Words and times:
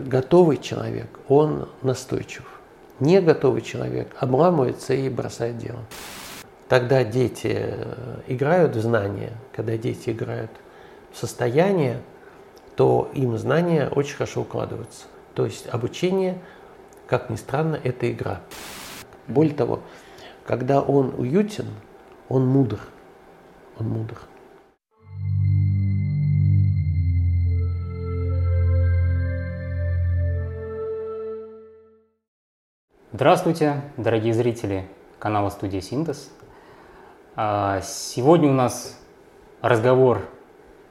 готовый 0.00 0.56
человек, 0.56 1.08
он 1.28 1.68
настойчив. 1.82 2.44
Не 2.98 3.20
готовый 3.20 3.62
человек 3.62 4.08
обламывается 4.18 4.94
и 4.94 5.08
бросает 5.08 5.58
дело. 5.58 5.80
Тогда 6.68 7.02
дети 7.02 7.50
э, 7.52 8.20
играют 8.28 8.76
в 8.76 8.80
знания, 8.80 9.32
когда 9.52 9.76
дети 9.76 10.10
играют 10.10 10.50
в 11.12 11.18
состояние, 11.18 12.00
то 12.76 13.10
им 13.14 13.36
знания 13.38 13.88
очень 13.88 14.14
хорошо 14.14 14.42
укладываются. 14.42 15.06
То 15.34 15.44
есть 15.44 15.66
обучение, 15.68 16.38
как 17.06 17.30
ни 17.30 17.36
странно, 17.36 17.78
это 17.82 18.10
игра. 18.10 18.40
Более 19.26 19.54
того, 19.54 19.80
когда 20.46 20.80
он 20.80 21.14
уютен, 21.16 21.66
он 22.28 22.46
мудр. 22.46 22.78
Он 23.78 23.88
мудр. 23.88 24.16
Здравствуйте, 33.12 33.82
дорогие 33.96 34.32
зрители 34.32 34.86
канала 35.18 35.50
Студия 35.50 35.80
Синтез. 35.80 36.30
А, 37.34 37.80
сегодня 37.80 38.48
у 38.48 38.52
нас 38.52 38.96
разговор 39.62 40.28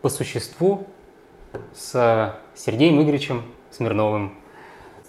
по 0.01 0.09
существу 0.09 0.85
с 1.73 2.35
Сергеем 2.55 3.01
Игоревичем 3.01 3.45
Смирновым. 3.71 4.37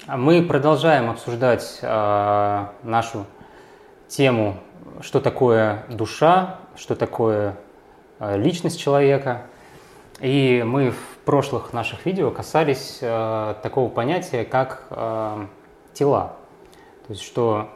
Мы 0.07 0.45
продолжаем 0.45 1.11
обсуждать 1.11 1.81
а, 1.83 2.75
нашу 2.85 3.27
тему, 4.07 4.59
что 5.01 5.21
такое 5.21 5.87
душа, 5.89 6.61
что 6.77 6.95
такое 6.95 7.57
а, 8.21 8.37
личность 8.37 8.79
человека. 8.79 9.47
И 10.21 10.63
мы 10.65 10.93
в 10.93 11.19
прошлых 11.25 11.73
наших 11.73 12.07
видео 12.07 12.31
касались 12.31 12.99
такого 13.01 13.89
понятия, 13.89 14.45
как 14.45 14.87
тела. 15.93 16.37
То 17.11 17.15
есть, 17.15 17.27
что 17.27 17.71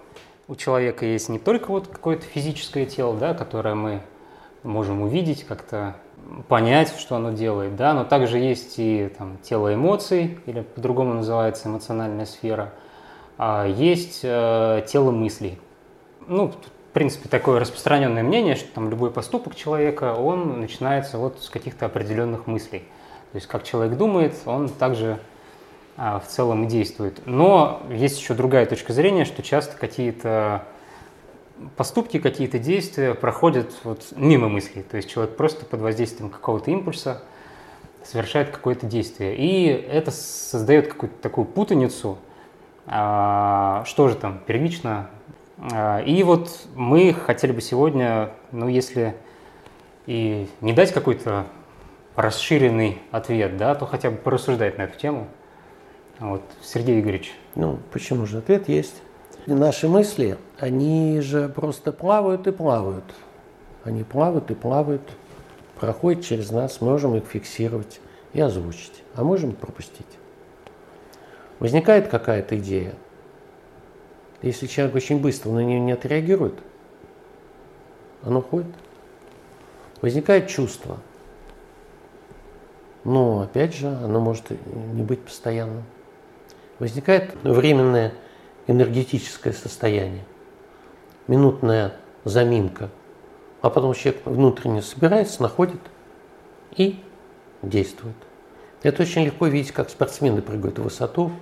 у 0.47 0.55
человека 0.55 1.05
есть 1.05 1.29
не 1.29 1.41
только 1.41 1.73
вот 1.73 1.89
какое-то 1.89 2.23
физическое 2.25 2.87
тело, 2.87 3.17
да, 3.17 3.35
которое 3.35 3.75
мы 3.75 4.01
можем 4.63 5.03
увидеть, 5.03 5.43
как-то 5.43 5.97
понять, 6.47 6.95
что 6.97 7.17
оно 7.17 7.33
делает, 7.33 7.75
да, 7.75 7.95
но 7.95 8.05
также 8.05 8.39
есть 8.39 8.75
и 8.77 9.11
там, 9.19 9.39
тело 9.43 9.75
эмоций, 9.75 10.39
или 10.47 10.61
по-другому 10.61 11.15
называется 11.15 11.69
эмоциональная 11.69 12.27
сфера, 12.27 12.75
а 13.37 13.67
есть 13.67 14.21
э, 14.23 14.85
тело 14.87 15.11
мыслей. 15.11 15.59
Ну, 16.29 16.53
в 16.53 16.93
принципе, 16.93 17.29
такое 17.29 17.59
распространенное 17.59 18.23
мнение, 18.23 18.55
что 18.55 18.73
там 18.73 18.89
любой 18.89 19.11
поступок 19.11 19.57
человека, 19.57 20.15
он 20.15 20.61
начинается 20.61 21.19
вот 21.19 21.43
с 21.43 21.51
каких-то 21.51 21.87
определенных 21.87 22.47
мыслей. 22.47 22.85
То 23.33 23.39
есть, 23.39 23.49
как 23.49 23.65
человек 23.65 23.99
думает, 23.99 24.37
он 24.47 24.69
также 24.69 25.19
в 25.97 26.25
целом 26.27 26.65
и 26.65 26.67
действует. 26.67 27.21
Но 27.25 27.83
есть 27.91 28.19
еще 28.19 28.35
другая 28.35 28.67
точка 28.67 28.93
зрения, 28.93 29.25
что 29.25 29.43
часто 29.43 29.77
какие-то 29.77 30.65
поступки, 31.77 32.19
какие-то 32.19 32.59
действия 32.59 33.15
проходят 33.15 33.73
вот 33.85 34.07
мимо 34.17 34.49
мыслей. 34.49 34.83
То 34.83 34.97
есть 34.97 35.11
человек 35.11 35.37
просто 35.37 35.65
под 35.65 35.81
воздействием 35.81 36.31
какого-то 36.31 36.71
импульса 36.71 37.23
совершает 38.03 38.51
какое-то 38.51 38.87
действие. 38.87 39.37
И 39.37 39.67
это 39.67 40.11
создает 40.11 40.89
какую-то 40.89 41.17
такую 41.21 41.47
путаницу, 41.47 42.19
а, 42.87 43.85
что 43.87 44.09
же 44.09 44.17
там 44.17 44.41
первично. 44.47 45.09
А, 45.73 46.01
и 46.01 46.23
вот 46.23 46.67
мы 46.75 47.15
хотели 47.15 47.53
бы 47.53 47.61
сегодня, 47.61 48.31
ну 48.53 48.69
если 48.69 49.15
и 50.07 50.49
не 50.61 50.73
дать 50.73 50.93
какой-то 50.93 51.47
расширенный 52.15 53.01
ответ, 53.11 53.57
да, 53.57 53.75
то 53.75 53.87
хотя 53.87 54.11
бы 54.11 54.17
порассуждать 54.17 54.77
на 54.77 54.83
эту 54.83 54.99
тему. 54.99 55.29
Вот, 56.21 56.43
Сергей 56.63 57.01
Игоревич. 57.01 57.35
Ну, 57.55 57.79
почему 57.93 58.27
же? 58.27 58.39
Ответ 58.39 58.69
есть. 58.69 59.03
Наши 59.47 59.89
мысли, 59.89 60.39
они 60.59 61.21
же 61.21 61.49
просто 61.49 61.93
плавают 61.93 62.47
и 62.47 62.53
плавают. 62.53 63.05
Они 63.83 64.05
плавают 64.05 64.51
и 64.51 64.55
плавают, 64.55 65.03
проходят 65.79 66.25
через 66.25 66.51
нас, 66.51 66.81
можем 66.81 67.15
их 67.17 67.25
фиксировать 67.27 68.01
и 68.33 68.41
озвучить, 68.41 69.03
а 69.15 69.25
можем 69.25 69.53
пропустить. 69.53 70.07
Возникает 71.59 72.09
какая-то 72.09 72.59
идея. 72.59 72.95
Если 74.41 74.67
человек 74.67 74.97
очень 74.97 75.21
быстро 75.21 75.51
на 75.51 75.61
нее 75.61 75.81
не 75.81 75.93
отреагирует, 75.93 76.55
оно 78.23 78.39
уходит. 78.39 78.75
Возникает 80.01 80.49
чувство. 80.49 80.99
Но 83.05 83.43
опять 83.43 83.75
же, 83.75 83.89
оно 83.89 84.21
может 84.21 84.51
не 84.95 85.03
быть 85.03 85.21
постоянным 85.21 85.85
возникает 86.79 87.35
временное 87.43 88.13
энергетическое 88.67 89.53
состояние, 89.53 90.25
минутная 91.27 91.97
заминка, 92.25 92.91
а 93.63 93.71
потом 93.71 93.95
человек 93.95 94.23
внутренне 94.25 94.83
собирается, 94.83 95.43
находит 95.43 95.81
и 96.77 97.03
действует. 97.63 98.17
Это 98.83 99.03
очень 99.03 99.25
легко 99.25 99.47
видеть, 99.47 99.73
как 99.73 99.89
спортсмены 99.91 100.43
прыгают 100.43 100.79
в 100.79 100.83
высоту, 100.83 101.33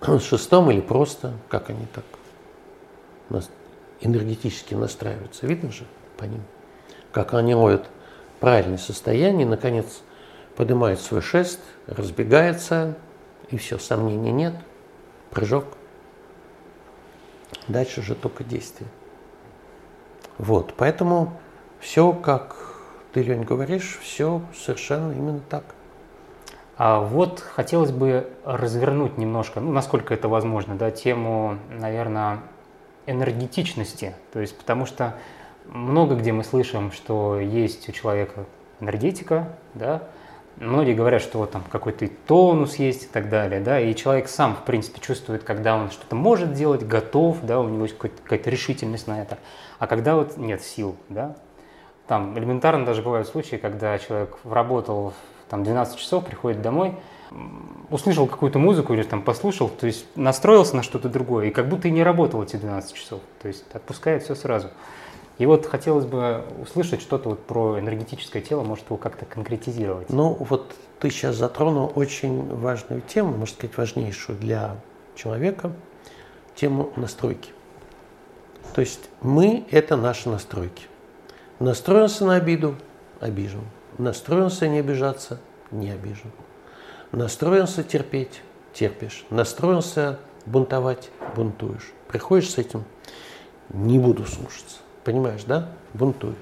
с 0.00 0.22
шестом 0.22 0.70
или 0.70 0.80
просто, 0.80 1.34
как 1.48 1.70
они 1.70 1.86
так 1.92 2.04
энергетически 4.00 4.74
настраиваются. 4.74 5.46
Видно 5.46 5.72
же 5.72 5.84
по 6.16 6.24
ним, 6.24 6.42
как 7.12 7.34
они 7.34 7.54
ловят 7.54 7.86
правильное 8.40 8.78
состояние, 8.78 9.46
наконец 9.46 10.02
поднимают 10.54 11.00
свой 11.00 11.22
шест, 11.22 11.60
разбегается, 11.86 12.96
и 13.50 13.56
все, 13.56 13.78
сомнений 13.78 14.32
нет, 14.32 14.54
прыжок. 15.30 15.64
Дальше 17.68 18.02
же 18.02 18.14
только 18.14 18.44
действие. 18.44 18.88
Вот, 20.38 20.74
поэтому 20.76 21.32
все, 21.80 22.12
как 22.12 22.56
ты, 23.12 23.22
Лень, 23.22 23.44
говоришь, 23.44 23.98
все 24.02 24.42
совершенно 24.54 25.12
именно 25.12 25.40
так. 25.40 25.64
А 26.76 27.00
вот 27.00 27.40
хотелось 27.40 27.90
бы 27.90 28.30
развернуть 28.44 29.16
немножко, 29.16 29.60
ну, 29.60 29.72
насколько 29.72 30.12
это 30.12 30.28
возможно, 30.28 30.74
да, 30.76 30.90
тему, 30.90 31.58
наверное, 31.70 32.40
энергетичности. 33.06 34.14
То 34.32 34.40
есть, 34.40 34.58
потому 34.58 34.84
что 34.84 35.16
много 35.64 36.16
где 36.16 36.32
мы 36.32 36.44
слышим, 36.44 36.92
что 36.92 37.40
есть 37.40 37.88
у 37.88 37.92
человека 37.92 38.44
энергетика, 38.80 39.48
да, 39.72 40.02
Многие 40.58 40.94
говорят, 40.94 41.20
что 41.20 41.38
вот 41.38 41.50
там 41.50 41.62
какой-то 41.70 42.08
тонус 42.26 42.76
есть 42.76 43.04
и 43.04 43.06
так 43.06 43.28
далее, 43.28 43.60
да, 43.60 43.78
и 43.78 43.94
человек 43.94 44.26
сам, 44.28 44.56
в 44.56 44.64
принципе, 44.64 45.00
чувствует, 45.00 45.44
когда 45.44 45.76
он 45.76 45.90
что-то 45.90 46.16
может 46.16 46.54
делать, 46.54 46.86
готов, 46.86 47.38
да, 47.42 47.60
у 47.60 47.68
него 47.68 47.82
есть 47.82 47.98
какая-то 47.98 48.48
решительность 48.48 49.06
на 49.06 49.20
это, 49.20 49.36
а 49.78 49.86
когда 49.86 50.16
вот 50.16 50.38
нет 50.38 50.62
сил, 50.62 50.96
да. 51.10 51.36
Там 52.06 52.38
элементарно 52.38 52.86
даже 52.86 53.02
бывают 53.02 53.28
случаи, 53.28 53.56
когда 53.56 53.98
человек 53.98 54.38
работал 54.44 55.12
там 55.50 55.62
12 55.62 55.98
часов, 55.98 56.24
приходит 56.24 56.62
домой, 56.62 56.94
услышал 57.90 58.26
какую-то 58.26 58.58
музыку 58.58 58.94
или 58.94 59.02
там 59.02 59.20
послушал, 59.20 59.68
то 59.68 59.86
есть 59.86 60.06
настроился 60.16 60.76
на 60.76 60.82
что-то 60.82 61.10
другое, 61.10 61.48
и 61.48 61.50
как 61.50 61.68
будто 61.68 61.88
и 61.88 61.90
не 61.90 62.02
работал 62.02 62.42
эти 62.42 62.56
12 62.56 62.94
часов, 62.94 63.20
то 63.42 63.48
есть 63.48 63.64
отпускает 63.74 64.22
все 64.22 64.34
сразу. 64.34 64.70
И 65.38 65.44
вот 65.44 65.66
хотелось 65.66 66.06
бы 66.06 66.44
услышать 66.62 67.02
что-то 67.02 67.30
вот 67.30 67.44
про 67.44 67.78
энергетическое 67.78 68.40
тело, 68.40 68.62
может 68.62 68.86
его 68.86 68.96
как-то 68.96 69.26
конкретизировать. 69.26 70.08
Ну 70.08 70.34
вот 70.40 70.74
ты 70.98 71.10
сейчас 71.10 71.36
затронул 71.36 71.92
очень 71.94 72.48
важную 72.54 73.02
тему, 73.02 73.36
можно 73.36 73.54
сказать, 73.54 73.76
важнейшую 73.76 74.38
для 74.38 74.76
человека, 75.14 75.72
тему 76.54 76.90
настройки. 76.96 77.50
То 78.74 78.80
есть 78.80 79.10
мы– 79.20 79.66
это 79.70 79.96
наши 79.96 80.28
настройки. 80.30 80.86
Настроился 81.58 82.24
на 82.24 82.36
обиду– 82.36 82.76
обижен. 83.20 83.64
Настроился 83.98 84.68
не 84.68 84.78
обижаться– 84.78 85.40
не 85.70 85.90
обижен. 85.90 86.32
Настроился 87.12 87.82
терпеть– 87.82 88.42
терпишь. 88.72 89.26
Настроился 89.28 90.18
бунтовать– 90.46 91.10
бунтуешь. 91.36 91.92
Приходишь 92.08 92.50
с 92.50 92.58
этим– 92.58 92.84
не 93.68 93.98
буду 93.98 94.24
слушаться. 94.24 94.78
Понимаешь, 95.06 95.44
да? 95.44 95.68
Бунтуешь. 95.94 96.34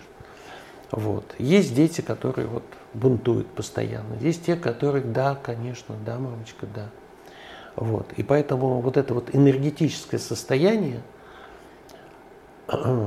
Вот. 0.90 1.34
Есть 1.38 1.74
дети, 1.74 2.00
которые 2.00 2.48
вот 2.48 2.62
бунтуют 2.94 3.46
постоянно. 3.48 4.14
Есть 4.22 4.46
те, 4.46 4.56
которые, 4.56 5.04
да, 5.04 5.34
конечно, 5.34 5.94
да, 6.06 6.18
мамочка, 6.18 6.66
да. 6.74 6.88
Вот. 7.76 8.10
И 8.16 8.22
поэтому 8.22 8.80
вот 8.80 8.96
это 8.96 9.12
вот 9.12 9.34
энергетическое 9.34 10.18
состояние 10.18 11.02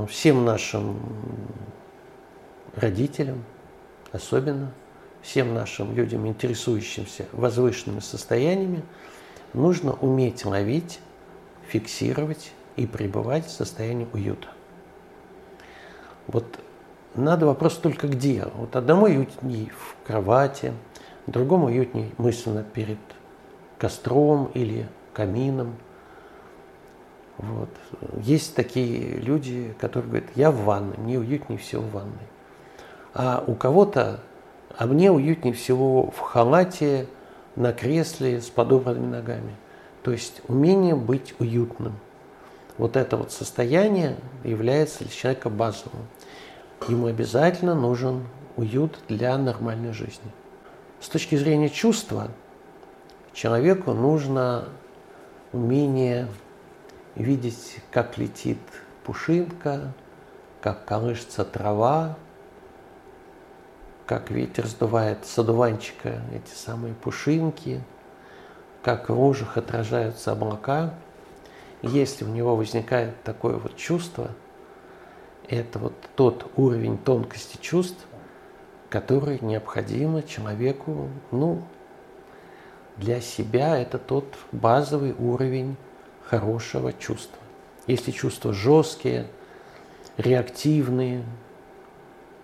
всем 0.10 0.46
нашим 0.46 1.00
родителям, 2.76 3.44
особенно 4.12 4.72
всем 5.24 5.56
нашим 5.56 5.96
людям, 5.96 6.28
интересующимся 6.28 7.26
возвышенными 7.32 8.02
состояниями, 8.02 8.84
нужно 9.56 9.94
уметь 9.94 10.46
ловить, 10.46 11.00
фиксировать 11.68 12.52
и 12.76 12.86
пребывать 12.86 13.48
в 13.48 13.50
состоянии 13.50 14.08
уюта. 14.14 14.50
Вот 16.28 16.46
надо 17.16 17.46
вопрос 17.46 17.78
только 17.78 18.08
где. 18.08 18.46
Вот 18.56 18.76
одному 18.76 19.06
уютней 19.06 19.72
в 19.76 20.08
кровати, 20.08 20.74
другому 21.26 21.68
уютней 21.68 22.14
мысленно 22.18 22.64
перед 22.64 23.00
костром 23.78 24.52
или 24.54 24.88
камином. 25.14 25.76
Вот. 27.38 27.70
Есть 28.22 28.56
такие 28.56 29.18
люди, 29.18 29.76
которые 29.80 30.10
говорят, 30.10 30.30
я 30.36 30.52
в 30.52 30.64
ванной, 30.64 30.98
мне 30.98 31.20
уютнее 31.20 31.60
всего 31.60 31.84
в 31.84 31.92
ванной. 31.92 32.28
А 33.14 33.44
у 33.46 33.56
кого-то, 33.56 34.22
а 34.78 34.86
мне 34.88 35.12
уютнее 35.12 35.54
всего 35.54 36.10
в 36.12 36.20
халате, 36.20 37.08
на 37.58 37.74
кресле 37.74 38.40
с 38.40 38.50
подобранными 38.50 39.08
ногами. 39.08 39.56
То 40.04 40.12
есть 40.12 40.42
умение 40.48 40.96
быть 40.96 41.34
уютным. 41.40 41.94
Вот 42.78 42.96
это 42.96 43.18
вот 43.18 43.32
состояние 43.32 44.16
является 44.44 45.00
для 45.00 45.10
человека 45.10 45.50
базовым. 45.50 46.06
Ему 46.88 47.08
обязательно 47.08 47.76
нужен 47.76 48.28
уют 48.56 49.00
для 49.08 49.38
нормальной 49.38 49.94
жизни. 49.94 50.32
С 51.00 51.10
точки 51.10 51.36
зрения 51.36 51.70
чувства, 51.70 52.30
человеку 53.34 53.94
нужно 53.94 54.66
умение 55.54 56.28
видеть, 57.16 57.78
как 57.92 58.18
летит 58.18 58.60
пушинка, 59.04 59.94
как 60.62 60.86
колышется 60.86 61.46
трава, 61.46 62.18
как 64.06 64.32
ветер 64.32 64.66
сдувает 64.66 65.26
с 65.26 65.38
одуванчика 65.38 66.22
эти 66.34 66.56
самые 66.56 66.94
пушинки, 66.94 67.84
как 68.82 69.10
в 69.10 69.20
лужах 69.20 69.58
отражаются 69.58 70.32
облака. 70.32 70.94
Если 71.82 72.24
у 72.24 72.30
него 72.30 72.56
возникает 72.56 73.22
такое 73.24 73.58
вот 73.58 73.76
чувство, 73.76 74.32
это 75.50 75.80
вот 75.80 75.94
тот 76.16 76.52
уровень 76.56 76.98
тонкости 76.98 77.58
чувств, 77.62 78.06
который 78.90 79.40
необходимо 79.42 80.24
человеку, 80.24 81.10
ну, 81.32 81.62
для 82.98 83.22
себя 83.22 83.78
это 83.78 83.98
тот 83.98 84.26
базовый 84.52 85.14
уровень 85.14 85.76
хорошего 86.24 86.92
чувства. 86.94 87.40
Если 87.86 88.12
чувства 88.12 88.54
жесткие, 88.54 89.28
реактивные, 90.18 91.24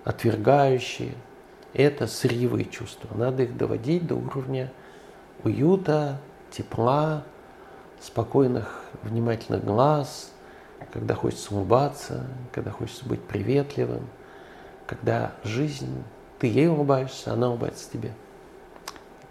отвергающие, 0.04 1.16
это 1.74 2.08
сырьевые 2.08 2.66
чувства. 2.66 3.10
Надо 3.16 3.44
их 3.44 3.58
доводить 3.58 4.06
до 4.06 4.16
уровня 4.16 4.72
уюта, 5.44 6.20
тепла, 6.52 7.24
спокойных, 8.00 8.84
внимательных 9.02 9.64
глаз, 9.64 10.33
когда 10.92 11.16
хочется 11.16 11.54
улыбаться, 11.54 12.28
когда 12.52 12.72
хочется 12.72 13.06
быть 13.06 13.22
приветливым, 13.22 14.08
когда 14.86 15.34
жизнь, 15.44 16.04
ты 16.40 16.48
ей 16.48 16.68
улыбаешься, 16.68 17.34
она 17.34 17.50
улыбается 17.50 17.90
тебе. 17.92 18.12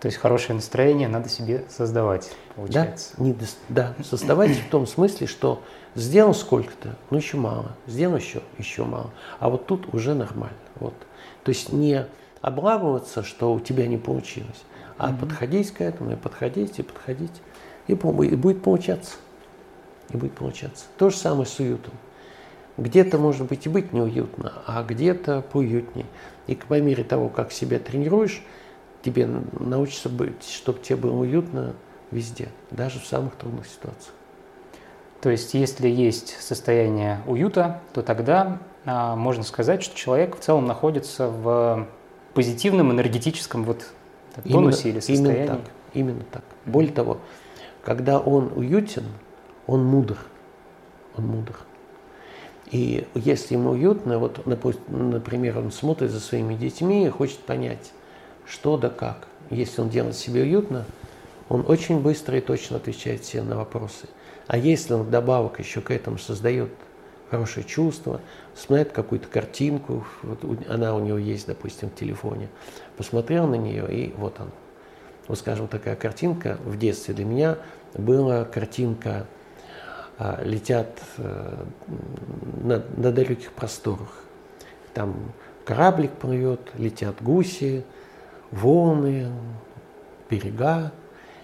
То 0.01 0.07
есть 0.07 0.19
хорошее 0.19 0.57
настроение 0.57 1.07
надо 1.07 1.29
себе 1.29 1.65
создавать, 1.69 2.33
получается. 2.57 3.15
Да, 3.17 3.23
не, 3.23 3.37
да 3.69 3.95
создавать 4.03 4.51
в 4.51 4.69
том 4.69 4.85
смысле, 4.87 5.29
что 5.29 5.63
сделал 5.95 6.35
сколько-то, 6.35 6.97
ну 7.11 7.19
еще 7.19 7.37
мало, 7.37 7.77
сделал 7.87 8.17
еще, 8.17 8.43
еще 8.59 8.85
мало, 8.85 9.11
а 9.39 9.49
вот 9.49 9.67
тут 9.67 9.95
уже 9.95 10.15
нормально. 10.15 10.57
Вот. 10.81 10.95
То 11.45 11.51
есть 11.51 11.73
не 11.73 12.07
обламываться, 12.41 13.23
что 13.23 13.55
у 13.55 13.61
тебя 13.61 13.87
не 13.87 13.97
получилось, 13.97 14.65
а 14.99 15.11
mm-hmm. 15.11 15.21
подходить 15.21 15.71
к 15.71 15.81
этому, 15.81 16.13
и 16.13 16.17
подходить, 16.17 16.81
и 16.81 16.83
подходить, 16.83 17.41
и, 17.87 17.93
и 17.93 17.95
будет 17.95 18.63
получаться. 18.63 19.13
И 20.13 20.17
будет 20.17 20.33
получаться. 20.33 20.85
То 20.99 21.11
же 21.11 21.17
самое 21.17 21.47
с 21.47 21.59
уютом. 21.59 21.95
Где-то, 22.77 23.19
может 23.19 23.47
быть, 23.49 23.67
и 23.67 23.69
быть 23.69 23.93
неуютно, 23.93 24.53
а 24.67 24.83
где-то 24.83 25.43
поуютнее. 25.43 26.07
И 26.47 26.55
по 26.55 26.81
мере 26.81 27.05
того, 27.05 27.29
как 27.29 27.53
себя 27.53 27.79
тренируешь, 27.79 28.43
тебе 29.03 29.29
научится 29.59 30.09
быть, 30.09 30.43
чтобы 30.49 30.81
тебе 30.81 30.97
было 30.97 31.21
уютно 31.21 31.75
везде, 32.11 32.49
даже 32.71 32.99
в 32.99 33.07
самых 33.07 33.37
трудных 33.37 33.67
ситуациях. 33.67 34.15
То 35.21 35.31
есть, 35.31 35.55
если 35.55 35.89
есть 35.89 36.37
состояние 36.41 37.21
уюта, 37.27 37.81
то 37.93 38.03
тогда 38.03 38.59
а, 38.85 39.15
можно 39.17 39.45
сказать, 39.45 39.83
что 39.83 39.97
человек 39.97 40.37
в 40.37 40.41
целом 40.41 40.67
находится 40.67 41.29
в 41.29 41.87
позитивном 42.35 42.91
энергетическом 42.91 43.65
вот 43.65 43.87
тонусе 44.51 44.89
именно, 44.89 44.93
или 44.95 45.01
состоянии. 45.01 45.45
Именно 45.45 45.47
так. 45.47 45.61
Именно 45.95 46.25
так. 46.33 46.43
Более 46.67 46.93
того, 46.93 47.19
когда 47.85 48.19
он 48.19 48.51
уютен, 48.55 49.05
он 49.67 49.85
мудр. 49.85 50.19
Он 51.17 51.27
мудр. 51.27 51.57
И 52.71 53.07
если 53.15 53.55
ему 53.55 53.71
уютно, 53.71 54.19
вот, 54.19 54.47
например, 54.89 55.59
он 55.59 55.71
смотрит 55.71 56.11
за 56.11 56.21
своими 56.21 56.55
детьми 56.55 57.07
и 57.07 57.11
хочет 57.11 57.39
понять, 57.41 57.93
что 58.47 58.77
да 58.79 58.89
как. 58.89 59.29
Если 59.51 59.83
он 59.83 59.91
делает 59.91 60.17
себе 60.17 60.43
уютно, 60.43 60.87
он 61.49 61.65
очень 61.69 62.01
быстро 62.01 62.39
и 62.39 62.41
точно 62.41 62.79
отвечает 62.79 63.25
себе 63.25 63.43
на 63.43 63.57
вопросы. 63.57 64.09
А 64.47 64.57
если 64.57 64.95
он 64.95 65.03
вдобавок 65.03 65.59
еще 65.59 65.83
к 65.83 65.91
этому 65.91 66.17
создает 66.17 66.71
хорошее 67.31 67.67
чувство, 67.67 68.21
смотрит 68.55 68.93
какую-то 68.93 69.29
картинку, 69.29 70.07
вот 70.23 70.45
она 70.69 70.95
у 70.95 71.01
него 71.01 71.19
есть, 71.19 71.47
допустим, 71.47 71.91
в 71.91 71.95
телефоне, 71.95 72.49
посмотрел 72.97 73.47
на 73.47 73.57
нее, 73.57 73.87
и 73.91 74.15
вот 74.17 74.41
он. 74.41 74.51
Вот, 75.29 75.39
скажем, 75.39 75.69
такая 75.69 75.95
картинка 75.95 76.59
в 76.65 76.79
детстве 76.79 77.15
для 77.15 77.25
меня 77.25 77.59
была 77.95 78.45
картинка 78.45 79.27
«Летят 80.43 81.01
а, 81.19 81.67
на, 82.63 82.83
на 82.97 83.13
далеких 83.13 83.53
просторах». 83.53 84.25
Там 84.95 85.33
кораблик 85.65 86.13
плывет, 86.13 86.61
летят 86.77 87.23
гуси, 87.23 87.85
волны, 88.51 89.33
берега. 90.29 90.93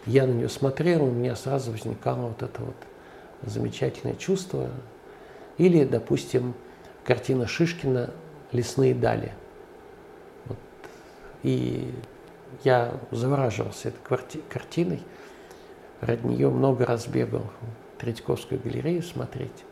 Я 0.07 0.27
на 0.27 0.33
нее 0.33 0.49
смотрел, 0.49 1.05
у 1.05 1.11
меня 1.11 1.35
сразу 1.35 1.73
возникало 1.73 2.29
вот 2.29 2.43
это 2.43 2.63
вот 2.63 2.77
замечательное 3.43 4.15
чувство, 4.17 4.71
или, 5.59 5.85
допустим, 5.85 6.55
картина 7.05 7.47
Шишкина 7.47 8.11
«Лесные 8.53 8.95
дали». 8.95 9.33
Вот. 10.47 10.59
И 11.43 11.93
я 12.65 12.95
завораживался 13.11 13.89
этой 13.89 14.41
картиной, 14.49 15.03
ради 16.01 16.27
нее 16.27 16.49
много 16.49 16.87
раз 16.87 17.07
бегал 17.07 17.45
Третьяковскую 17.99 18.61
галерею 18.61 19.03
смотреть. 19.03 19.65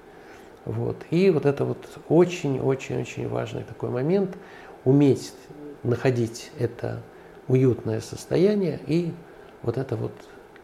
Вот. 0.65 0.97
И 1.11 1.31
вот 1.31 1.47
это 1.47 1.65
вот 1.65 1.87
очень-очень-очень 2.09 3.29
важный 3.29 3.63
такой 3.63 3.91
момент, 3.91 4.37
уметь 4.85 5.33
находить 5.83 6.51
это 6.59 7.03
уютное 7.49 8.01
состояние 8.01 8.81
и 8.87 9.13
вот 9.63 9.79
это 9.79 9.97
вот 9.97 10.13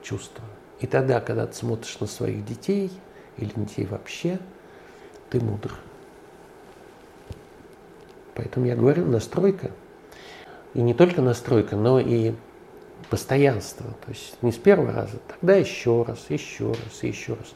чувство. 0.02 0.44
И 0.80 0.86
тогда, 0.86 1.20
когда 1.20 1.46
ты 1.46 1.54
смотришь 1.54 2.00
на 2.00 2.06
своих 2.06 2.44
детей 2.44 2.90
или 3.38 3.52
детей 3.54 3.86
вообще– 3.86 4.38
ты 5.32 5.40
мудр. 5.40 5.72
Поэтому 8.34 8.66
я 8.66 8.76
говорю, 8.76 9.06
настройка. 9.06 9.70
И 10.74 10.82
не 10.82 10.92
только 10.92 11.22
настройка, 11.22 11.74
но 11.74 11.98
и 11.98 12.34
постоянство. 13.12 13.84
То 14.06 14.08
есть 14.08 14.38
не 14.40 14.52
с 14.52 14.56
первого 14.56 14.90
раза, 14.90 15.18
тогда 15.28 15.54
еще 15.54 16.02
раз, 16.02 16.24
еще 16.30 16.68
раз, 16.68 17.02
еще 17.02 17.34
раз. 17.34 17.52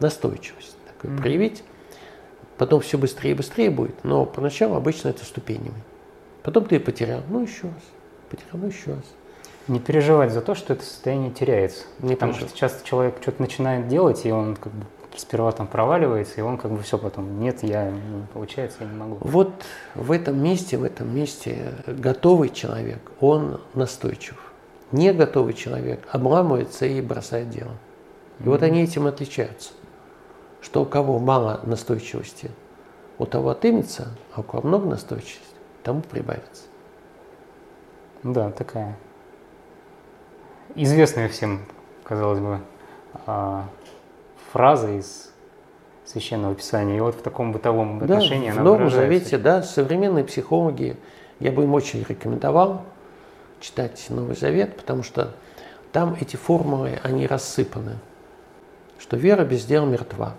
Настойчивость 0.00 0.76
такой 0.88 1.10
mm-hmm. 1.10 1.18
проявить. 1.18 1.62
Потом 2.58 2.80
все 2.80 2.98
быстрее 2.98 3.30
и 3.30 3.34
быстрее 3.34 3.70
будет, 3.70 4.02
но 4.02 4.26
поначалу 4.26 4.74
обычно 4.74 5.10
это 5.10 5.24
ступенями. 5.24 5.80
Потом 6.42 6.64
ты 6.64 6.80
потерял, 6.80 7.22
ну 7.28 7.40
еще 7.40 7.68
раз, 7.68 7.84
потерял, 8.30 8.54
ну 8.54 8.66
еще 8.66 8.94
раз. 8.94 9.04
Не 9.68 9.78
переживать 9.78 10.32
за 10.32 10.40
то, 10.40 10.56
что 10.56 10.72
это 10.72 10.82
состояние 10.82 11.30
теряется. 11.30 11.84
Не 12.00 12.14
потому 12.14 12.32
переживать. 12.32 12.50
что 12.50 12.58
часто 12.58 12.84
человек 12.84 13.14
что-то 13.22 13.40
начинает 13.40 13.86
делать, 13.86 14.26
и 14.26 14.32
он 14.32 14.56
как 14.56 14.72
бы 14.72 14.86
сперва 15.14 15.52
там 15.52 15.68
проваливается, 15.68 16.40
и 16.40 16.40
он 16.40 16.58
как 16.58 16.72
бы 16.72 16.82
все 16.82 16.98
потом, 16.98 17.38
нет, 17.38 17.62
я, 17.62 17.94
получается, 18.34 18.78
я 18.80 18.88
не 18.88 18.96
могу. 18.96 19.18
Вот 19.20 19.52
в 19.94 20.10
этом 20.10 20.42
месте, 20.42 20.76
в 20.76 20.82
этом 20.82 21.14
месте 21.14 21.74
готовый 21.86 22.48
человек, 22.48 22.98
он 23.20 23.60
настойчив. 23.74 24.45
Не 24.92 25.12
готовый 25.12 25.54
человек 25.54 26.06
обламывается 26.10 26.86
и 26.86 27.00
бросает 27.00 27.50
дело. 27.50 27.72
И 28.38 28.42
mm-hmm. 28.42 28.50
вот 28.50 28.62
они 28.62 28.82
этим 28.82 29.06
отличаются. 29.06 29.72
Что 30.60 30.82
у 30.82 30.86
кого 30.86 31.18
мало 31.18 31.60
настойчивости, 31.64 32.50
у 33.18 33.26
того 33.26 33.50
отымется, 33.50 34.08
а 34.34 34.40
у 34.40 34.42
кого 34.42 34.66
много 34.66 34.86
настойчивости, 34.86 35.42
тому 35.82 36.02
прибавится. 36.02 36.64
Да, 38.22 38.50
такая 38.50 38.96
известная 40.76 41.28
всем, 41.28 41.60
казалось 42.04 42.40
бы, 42.40 42.60
а, 43.26 43.68
фраза 44.52 44.90
из 44.90 45.32
священного 46.04 46.54
писания. 46.54 46.96
И 46.96 47.00
вот 47.00 47.16
в 47.16 47.22
таком 47.22 47.52
бытовом 47.52 47.98
да, 47.98 48.04
отношении 48.04 48.50
в 48.50 48.62
Новом 48.62 48.90
Завете, 48.90 49.38
да, 49.38 49.62
современные 49.62 50.24
психологи, 50.24 50.96
я 51.40 51.52
бы 51.52 51.64
им 51.64 51.74
очень 51.74 52.04
рекомендовал 52.08 52.82
читать 53.60 54.04
Новый 54.08 54.36
Завет, 54.36 54.76
потому 54.76 55.02
что 55.02 55.34
там 55.92 56.16
эти 56.20 56.36
формулы, 56.36 56.98
они 57.02 57.26
рассыпаны. 57.26 57.96
Что 58.98 59.16
вера 59.16 59.44
без 59.44 59.64
дела 59.64 59.86
мертва. 59.86 60.34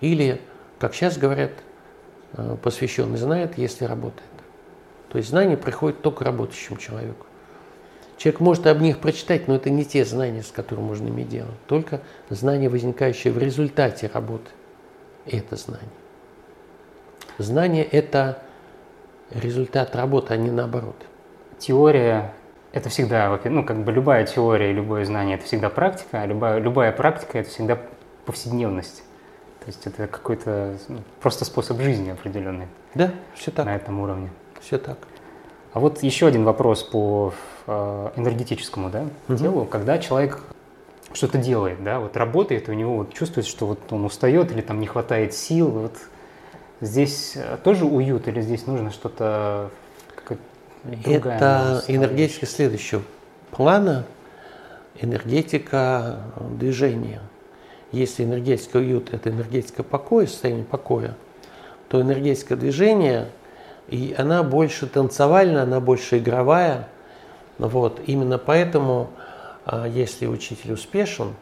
Или, 0.00 0.40
как 0.78 0.94
сейчас 0.94 1.18
говорят, 1.18 1.52
э, 2.32 2.56
посвященный 2.62 3.18
знает, 3.18 3.58
если 3.58 3.84
работает. 3.84 4.28
То 5.10 5.18
есть 5.18 5.30
знание 5.30 5.56
приходит 5.56 6.02
только 6.02 6.24
работающему 6.24 6.78
человеку. 6.78 7.26
Человек 8.16 8.40
может 8.40 8.66
об 8.66 8.80
них 8.80 8.98
прочитать, 8.98 9.46
но 9.46 9.54
это 9.54 9.70
не 9.70 9.84
те 9.84 10.04
знания, 10.04 10.42
с 10.42 10.50
которыми 10.50 10.86
можно 10.86 11.08
иметь 11.08 11.28
дело. 11.28 11.50
Только 11.68 12.00
знания, 12.28 12.68
возникающие 12.68 13.32
в 13.32 13.38
результате 13.38 14.10
работы. 14.12 14.50
Это 15.26 15.54
знание. 15.56 15.88
Знание– 17.38 17.84
это 17.92 18.42
результат 19.30 19.94
работы, 19.94 20.34
а 20.34 20.36
не 20.36 20.50
наоборот. 20.50 20.96
Теория– 21.58 22.32
это 22.72 22.88
всегда, 22.88 23.38
ну, 23.44 23.64
как 23.64 23.78
бы 23.78 23.92
любая 23.92 24.26
теория, 24.26 24.72
любое 24.72 25.04
знание– 25.04 25.36
это 25.38 25.46
всегда 25.46 25.70
практика, 25.70 26.22
а 26.22 26.26
любая, 26.26 26.58
любая 26.58 26.92
практика– 26.92 27.38
это 27.40 27.48
всегда 27.48 27.78
повседневность. 28.26 29.02
То 29.60 29.66
есть 29.66 29.86
это 29.86 30.06
какой-то 30.06 30.76
ну, 30.88 30.98
просто 31.20 31.44
способ 31.44 31.80
жизни 31.80 32.10
определенный. 32.10 32.66
Да, 32.94 33.12
все 33.34 33.50
так. 33.50 33.66
На 33.66 33.76
этом 33.76 34.00
уровне. 34.00 34.30
Все 34.60 34.78
так. 34.78 34.98
А 35.72 35.80
вот 35.80 36.02
еще 36.02 36.26
один 36.26 36.44
вопрос 36.44 36.82
по 36.82 37.32
э, 37.66 38.10
энергетическому 38.16 38.90
да, 38.90 39.04
угу. 39.28 39.36
телу. 39.36 39.64
Когда 39.64 39.98
человек 39.98 40.42
что-то 41.12 41.38
делает, 41.38 41.82
да, 41.82 42.00
вот 42.00 42.16
работает, 42.16 42.68
у 42.68 42.72
него 42.72 42.96
вот 42.96 43.14
чувствует, 43.14 43.46
что 43.46 43.66
вот 43.66 43.80
он 43.92 44.04
устает 44.04 44.52
или 44.52 44.60
там 44.60 44.80
не 44.80 44.86
хватает 44.86 45.34
сил, 45.34 45.70
вот 45.70 45.94
здесь 46.80 47.34
э, 47.36 47.58
тоже 47.62 47.84
уют 47.84 48.28
или 48.28 48.40
здесь 48.40 48.66
нужно 48.66 48.90
что-то 48.90 49.70
Это 51.04 51.84
энергетика 51.88 52.46
следующего 52.46 53.02
плана, 53.50 54.04
энергетика 55.00 56.20
движения. 56.50 57.20
Если 57.92 58.24
энергетика 58.24 58.76
уют– 58.76 59.10
это 59.12 59.30
энергетика 59.30 59.82
покоя, 59.82 60.26
состояние 60.26 60.64
покоя, 60.64 61.16
то 61.88 62.00
энергетика 62.00 62.56
движения, 62.56 63.28
и 63.88 64.14
она 64.16 64.42
больше 64.42 64.86
танцевальная, 64.86 65.62
она 65.62 65.80
больше 65.80 66.18
игровая. 66.18 66.88
Вот. 67.58 68.00
Именно 68.06 68.38
поэтому 68.38 69.10
а 69.70 69.86
если 69.86 70.26
учитель 70.26 70.72
успешен, 70.72 71.34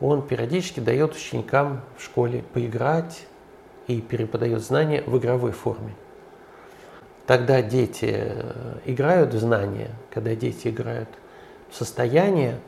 он 0.00 0.22
периодически 0.22 0.80
дает 0.80 1.14
ученикам 1.14 1.82
в 1.98 2.02
школе 2.02 2.42
поиграть 2.54 3.26
и 3.88 4.00
переподает 4.00 4.62
знания 4.62 5.02
в 5.06 5.18
игровой 5.18 5.52
форме. 5.52 5.94
Тогда 7.26 7.62
дети 7.62 8.10
э, 8.10 8.78
играют 8.84 9.32
в 9.32 9.38
знания, 9.38 9.90
когда 10.10 10.34
дети 10.34 10.68
играют 10.68 11.08
в 11.70 11.76
состояние, 11.76 12.58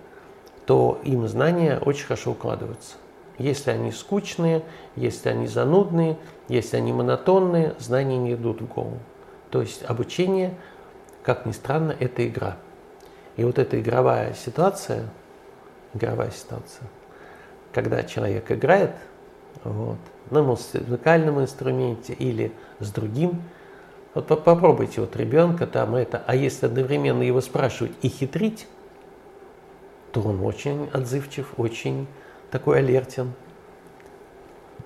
то 0.65 1.01
им 1.05 1.29
знания 1.29 1.79
очень 1.79 2.07
хорошо 2.07 2.33
укладываются. 2.33 2.97
Если 3.39 3.71
они 3.71 3.93
скучные, 3.93 4.63
если 4.97 5.29
они 5.29 5.47
занудные, 5.47 6.17
если 6.49 6.79
они 6.79 6.93
монотонные, 6.93 7.75
знания 7.79 8.17
не 8.17 8.33
идут 8.33 8.63
в 8.63 8.67
голову. 8.67 8.99
То 9.51 9.61
есть 9.61 9.85
обучение, 9.85 10.55
как 11.23 11.45
ни 11.45 11.53
странно, 11.53 11.95
это 11.99 12.27
игра. 12.27 12.57
И 13.37 13.45
вот 13.45 13.59
эта 13.59 13.79
игровая 13.79 14.33
ситуация, 14.33 15.05
игровая 15.93 16.31
ситуация, 16.31 16.89
когда 17.73 18.03
человек 18.03 18.51
играет 18.51 18.93
вот, 19.65 19.99
на 20.31 20.43
музыкальном 20.43 21.43
инструменте 21.43 22.15
или 22.15 22.53
с 22.81 22.91
другим, 22.91 23.43
вот 24.17 24.45
попробуйте 24.45 25.03
вот 25.03 25.15
ребенка 25.15 25.67
там 25.67 25.95
это, 25.95 26.23
а 26.27 26.35
если 26.35 26.65
одновременно 26.65 27.23
его 27.23 27.43
спрашивать 27.43 27.93
и 28.01 28.09
хитрить, 28.09 28.67
то 30.13 30.23
он 30.23 30.43
очень 30.43 30.89
отзывчив, 30.93 31.53
очень 31.59 32.07
такой 32.51 32.79
алертен. 32.79 33.35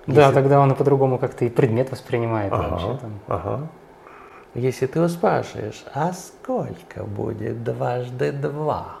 Да, 0.05 0.23
если... 0.23 0.33
тогда 0.33 0.59
он 0.59 0.75
по-другому 0.75 1.17
как-то 1.17 1.45
и 1.45 1.49
предмет 1.49 1.91
воспринимает 1.91 2.51
ага, 2.51 2.67
вообще. 2.67 2.97
Там. 2.99 3.19
Ага. 3.27 3.67
Если 4.53 4.85
ты 4.85 4.99
его 4.99 5.07
спрашиваешь, 5.07 5.85
а 5.93 6.11
сколько 6.11 7.05
будет 7.05 7.63
дважды 7.63 8.33
два? 8.33 8.97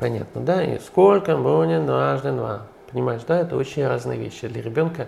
Понятно, 0.00 0.40
да? 0.40 0.64
И 0.64 0.80
сколько 0.80 1.36
будет 1.36 1.86
дважды 1.86 2.32
два? 2.32 2.62
Понимаешь, 2.90 3.22
да? 3.28 3.38
Это 3.38 3.56
очень 3.56 3.86
разные 3.86 4.18
вещи. 4.18 4.48
Для 4.48 4.62
ребенка 4.62 5.06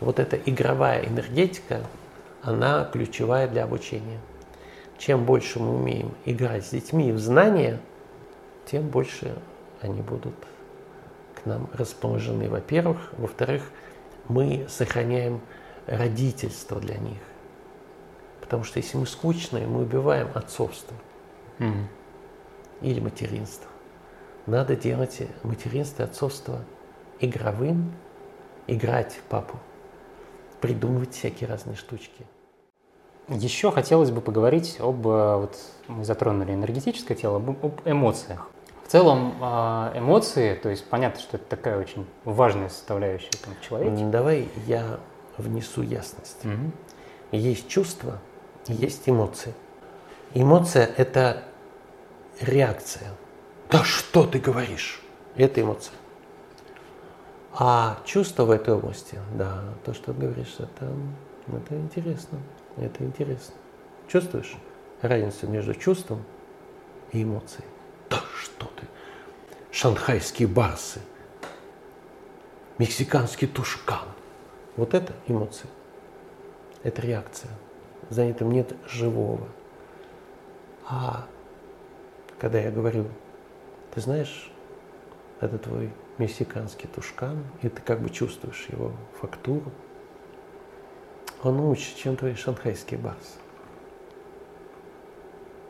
вот 0.00 0.18
эта 0.18 0.36
игровая 0.36 1.04
энергетика, 1.04 1.80
она 2.42 2.84
ключевая 2.84 3.48
для 3.48 3.64
обучения. 3.64 4.20
Чем 4.98 5.24
больше 5.24 5.60
мы 5.60 5.76
умеем 5.76 6.14
играть 6.24 6.66
с 6.66 6.70
детьми 6.70 7.12
в 7.12 7.18
знания, 7.18 7.80
тем 8.66 8.88
больше 8.88 9.36
они 9.80 10.02
будут 10.02 10.34
к 11.34 11.46
нам 11.46 11.68
расположены, 11.72 12.48
во-первых. 12.48 13.12
Во-вторых, 13.16 13.62
мы 14.28 14.66
сохраняем 14.68 15.40
родительство 15.86 16.80
для 16.80 16.96
них. 16.96 17.18
Потому 18.40 18.64
что 18.64 18.78
если 18.78 18.96
мы 18.96 19.06
скучные, 19.06 19.66
мы 19.66 19.82
убиваем 19.82 20.28
отцовство 20.34 20.96
mm. 21.58 21.84
или 22.82 23.00
материнство. 23.00 23.70
Надо 24.46 24.74
делать 24.76 25.22
материнство 25.42 26.02
и 26.02 26.06
отцовство 26.06 26.64
игровым, 27.20 27.92
играть 28.66 29.14
в 29.14 29.22
папу, 29.22 29.58
придумывать 30.60 31.14
всякие 31.14 31.48
разные 31.48 31.76
штучки. 31.76 32.26
Еще 33.28 33.70
хотелось 33.70 34.10
бы 34.10 34.20
поговорить 34.20 34.76
об, 34.80 35.06
э, 35.06 35.36
вот 35.36 35.58
мы 35.86 36.04
затронули 36.04 36.52
энергетическое 36.54 37.16
тело, 37.16 37.36
об, 37.36 37.50
об 37.64 37.80
эмоциях. 37.84 38.48
В 38.86 38.90
целом 38.90 39.34
э, 39.38 39.98
эмоции, 39.98 40.54
то 40.54 40.70
есть 40.70 40.86
понятно, 40.86 41.20
что 41.20 41.36
это 41.36 41.44
такая 41.44 41.78
очень 41.78 42.06
важная 42.24 42.70
составляющая 42.70 43.30
там, 43.44 43.54
в 43.54 43.66
человеке. 43.66 44.04
Давай 44.06 44.48
я 44.66 44.98
внесу 45.36 45.82
ясность. 45.82 46.42
Угу. 46.44 46.72
Есть 47.32 47.68
чувства, 47.68 48.18
есть 48.66 49.06
эмоции. 49.08 49.52
Эмоция– 50.32 50.88
это 50.96 51.42
реакция. 52.40 53.10
Да 53.70 53.84
что 53.84 54.24
ты 54.24 54.38
говоришь? 54.38 55.02
Это 55.36 55.60
эмоция. 55.60 55.94
А 57.52 57.98
чувство 58.04 58.44
в 58.44 58.50
этой 58.50 58.74
области, 58.74 59.18
да, 59.34 59.62
то, 59.84 59.94
что 59.94 60.12
ты 60.12 60.20
говоришь, 60.20 60.56
это, 60.58 60.92
это 61.48 61.76
интересно. 61.76 62.38
Это 62.76 63.04
интересно. 63.04 63.54
Чувствуешь 64.06 64.56
разницу 65.02 65.48
между 65.48 65.74
чувством 65.74 66.22
и 67.12 67.22
эмоцией? 67.22 67.64
Да 68.10 68.20
что 68.40 68.66
ты? 68.76 68.86
Шанхайские 69.70 70.48
барсы, 70.48 71.00
мексиканский 72.78 73.48
тушкан. 73.48 74.08
Вот 74.76 74.94
это 74.94 75.12
эмоции. 75.26 75.68
Это 76.84 77.02
реакция 77.02 77.50
за 78.10 78.22
этим 78.22 78.50
нет 78.50 78.74
живого. 78.86 79.48
А 80.86 81.26
когда 82.38 82.58
я 82.58 82.70
говорю, 82.70 83.06
ты 83.94 84.00
знаешь, 84.00 84.50
это 85.40 85.58
твой 85.58 85.90
мексиканский 86.18 86.88
тушкан, 86.88 87.44
и 87.62 87.68
ты 87.68 87.80
как 87.82 88.00
бы 88.00 88.10
чувствуешь 88.10 88.66
его 88.70 88.92
фактуру, 89.20 89.72
он 91.42 91.60
лучше, 91.60 91.96
чем 91.96 92.16
твои 92.16 92.34
шанхайские 92.34 92.98
барсы. 92.98 93.38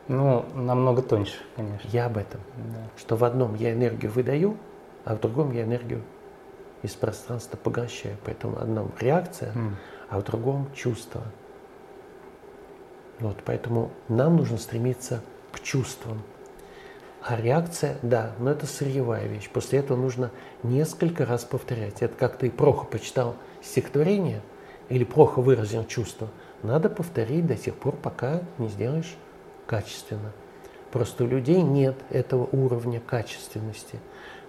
Ну, 0.07 0.43
намного 0.55 1.03
тоньше, 1.03 1.37
конечно. 1.55 1.87
Я 1.89 2.07
об 2.07 2.17
этом. 2.17 2.41
Да. 2.57 2.89
Что 2.97 3.15
в 3.15 3.23
одном 3.23 3.53
я 3.53 3.73
энергию 3.73 4.11
выдаю, 4.11 4.57
а 5.05 5.15
в 5.15 5.19
другом 5.19 5.51
я 5.51 5.63
энергию 5.63 6.01
из 6.81 6.95
пространства 6.95 7.57
поглощаю. 7.57 8.17
Поэтому 8.25 8.55
в 8.55 8.59
одном 8.59 8.91
реакция, 8.99 9.53
mm. 9.53 9.73
а 10.09 10.19
в 10.19 10.23
другом 10.23 10.67
чувство. 10.73 11.21
Вот, 13.19 13.37
поэтому 13.45 13.91
нам 14.07 14.37
нужно 14.37 14.57
стремиться 14.57 15.21
к 15.51 15.59
чувствам. 15.59 16.23
А 17.21 17.35
реакция, 17.35 17.97
да, 18.01 18.33
но 18.39 18.51
это 18.51 18.65
сырьевая 18.65 19.27
вещь. 19.27 19.49
После 19.49 19.79
этого 19.79 19.97
нужно 19.97 20.31
несколько 20.63 21.25
раз 21.25 21.43
повторять. 21.43 22.01
Это 22.01 22.15
как 22.15 22.37
ты 22.37 22.49
плохо 22.49 22.85
почитал 22.85 23.35
стихотворение 23.61 24.41
или 24.87 25.03
плохо 25.03 25.39
выразил 25.41 25.85
чувство. 25.85 26.29
Надо 26.63 26.89
повторить 26.89 27.45
до 27.45 27.55
тех 27.55 27.75
пор, 27.75 27.95
пока 27.95 28.41
не 28.57 28.69
сделаешь 28.69 29.15
качественно. 29.65 30.31
Просто 30.91 31.25
у 31.25 31.27
людей 31.27 31.61
нет 31.61 31.95
этого 32.09 32.47
уровня 32.51 32.99
качественности. 32.99 33.99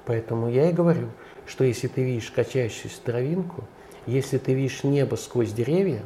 Поэтому 0.07 0.49
я 0.49 0.71
и 0.71 0.73
говорю, 0.73 1.09
что 1.47 1.65
если 1.65 1.89
ты 1.89 2.03
видишь 2.03 2.31
качающуюся 2.31 3.01
травинку, 3.05 3.65
если 4.07 4.39
ты 4.39 4.55
видишь 4.55 4.85
небо 4.85 5.17
сквозь 5.17 5.53
деревья, 5.53 6.03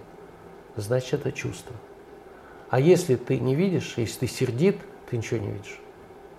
значит 0.76 1.20
это 1.20 1.32
чувство. 1.32 1.76
А 2.70 2.80
если 2.80 3.14
ты 3.16 3.38
не 3.38 3.54
видишь, 3.54 3.94
если 3.96 4.20
ты 4.20 4.26
сердит, 4.26 4.78
ты 5.08 5.16
ничего 5.18 5.38
не 5.38 5.52
видишь. 5.52 5.80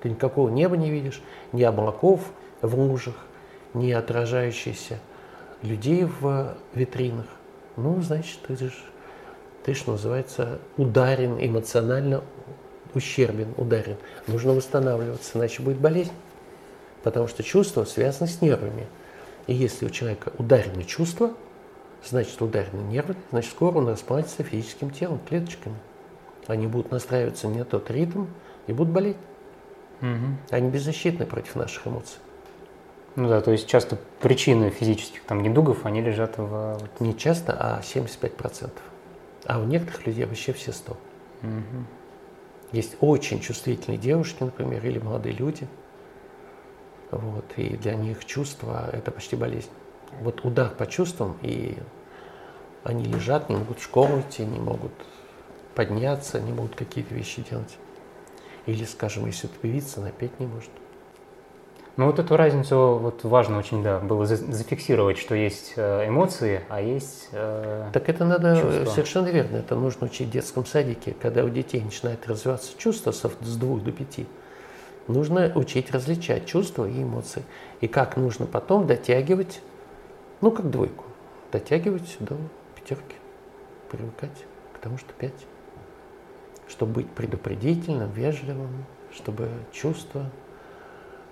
Ты 0.05 0.11
никакого 0.11 0.49
неба 0.49 0.77
не 0.77 0.91
видишь, 0.91 1.19
ни 1.51 1.63
облаков 1.63 2.21
в 2.61 2.79
лужах, 2.79 3.15
ни 3.73 3.91
отражающихся 3.91 4.99
людей 5.63 6.03
в 6.03 6.55
витринах. 6.75 7.25
Ну, 7.75 7.99
значит, 8.03 8.39
ты 8.47 8.55
же, 8.55 8.71
ты 9.63 9.73
же 9.73 9.89
называется 9.89 10.59
ударен, 10.77 11.39
эмоционально 11.39 12.23
ущербен, 12.93 13.55
ударен. 13.57 13.97
Нужно 14.27 14.53
восстанавливаться, 14.53 15.39
иначе 15.39 15.63
будет 15.63 15.79
болезнь. 15.79 16.11
Потому 17.01 17.27
что 17.27 17.41
чувство 17.41 17.83
связано 17.83 18.27
с 18.27 18.43
нервами. 18.43 18.85
И 19.47 19.55
если 19.55 19.87
у 19.87 19.89
человека 19.89 20.33
ударены 20.37 20.83
чувства, 20.83 21.31
значит 22.03 22.39
ударены 22.39 22.81
нервы, 22.91 23.15
значит 23.31 23.49
скоро 23.49 23.79
он 23.79 23.87
расплатится 23.87 24.43
физическим 24.43 24.91
телом, 24.91 25.19
клеточками. 25.27 25.77
Они 26.45 26.67
будут 26.67 26.91
настраиваться 26.91 27.47
не 27.47 27.57
на 27.57 27.65
тот 27.65 27.89
ритм 27.89 28.25
и 28.67 28.71
будут 28.71 28.93
болеть. 28.93 29.17
Угу. 30.05 30.37
Они 30.51 30.69
беззащитны 30.69 31.25
против 31.25 31.55
наших 31.55 31.87
эмоций. 31.87 32.19
Ну 33.15 33.29
да, 33.29 33.41
то 33.41 33.51
есть 33.51 33.67
часто 33.67 33.97
причины 34.19 34.69
физических 34.69 35.23
там 35.23 35.41
недугов, 35.41 35.85
они 35.85 36.01
лежат 36.01 36.37
в... 36.37 36.77
Не 36.99 37.17
часто, 37.17 37.53
а 37.57 37.81
75%. 37.81 38.71
А 39.45 39.59
у 39.59 39.63
некоторых 39.63 40.05
людей 40.05 40.25
вообще 40.25 40.53
все 40.53 40.73
100. 40.73 40.91
Угу. 40.91 41.49
Есть 42.71 42.97
очень 42.99 43.39
чувствительные 43.39 43.97
девушки, 43.97 44.43
например, 44.43 44.85
или 44.85 44.99
молодые 44.99 45.33
люди. 45.33 45.67
Вот, 47.11 47.45
и 47.55 47.77
для 47.77 47.95
них 47.95 48.25
чувства– 48.25 48.89
это 48.91 49.11
почти 49.11 49.35
болезнь. 49.35 49.69
Вот 50.21 50.43
удар 50.43 50.69
по 50.69 50.85
чувствам, 50.85 51.37
и 51.41 51.77
они 52.83 53.05
лежат, 53.05 53.49
не 53.49 53.55
могут 53.55 53.79
в 53.79 53.83
школу 53.83 54.19
идти, 54.19 54.43
не 54.43 54.59
могут 54.59 54.91
подняться, 55.75 56.41
не 56.41 56.51
могут 56.51 56.75
какие-то 56.75 57.13
вещи 57.13 57.45
делать. 57.49 57.77
Или, 58.65 58.83
скажем, 58.85 59.25
если 59.25 59.49
это 59.49 59.59
певица, 59.59 60.01
она 60.01 60.11
петь 60.11 60.39
не 60.39 60.47
может. 60.47 60.71
Ну 61.97 62.07
вот 62.07 62.19
эту 62.19 62.35
разницу 62.35 62.99
вот 63.01 63.23
важно 63.23 63.57
очень, 63.57 63.81
да, 63.81 63.99
было 63.99 64.25
зафиксировать, 64.25 65.17
что 65.17 65.33
есть 65.33 65.73
э, 65.77 66.09
эмоции, 66.09 66.61
а 66.67 66.81
есть 66.81 67.29
э, 67.31 67.89
Так 67.93 68.09
это 68.09 68.25
надо, 68.25 68.59
чувства. 68.59 68.85
совершенно 68.91 69.27
верно, 69.27 69.57
это 69.57 69.75
нужно 69.75 70.07
учить 70.07 70.27
в 70.27 70.31
детском 70.31 70.65
садике, 70.65 71.15
когда 71.21 71.45
у 71.45 71.49
детей 71.49 71.81
начинает 71.81 72.27
развиваться 72.27 72.77
чувство 72.77 73.11
с 73.11 73.55
двух 73.55 73.81
до 73.81 73.93
пяти. 73.93 74.25
Нужно 75.07 75.53
учить 75.55 75.91
различать 75.91 76.47
чувства 76.47 76.85
и 76.85 77.01
эмоции. 77.01 77.43
И 77.79 77.87
как 77.87 78.17
нужно 78.17 78.45
потом 78.45 78.87
дотягивать, 78.87 79.61
ну 80.41 80.51
как 80.51 80.69
двойку, 80.69 81.05
дотягивать 81.53 82.17
до 82.19 82.35
пятерки, 82.75 83.15
привыкать 83.89 84.45
к 84.73 84.79
тому, 84.79 84.97
что 84.97 85.13
пять. 85.13 85.45
Чтобы 86.67 86.93
быть 86.93 87.09
предупредительным, 87.09 88.11
вежливым, 88.11 88.85
чтобы 89.11 89.49
чувства 89.71 90.25